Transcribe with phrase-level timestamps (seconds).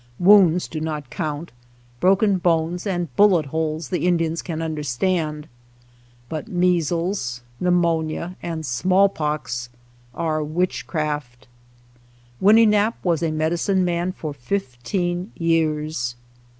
[0.17, 1.51] Wounds do not count;
[1.99, 5.47] broken bones and bullet holes the Indian can understand,
[6.27, 9.69] but measles, pneumonia, and smallpox
[10.15, 11.47] are witchcraft.
[12.41, 16.15] Winnenap' was medicine man for fifteen years.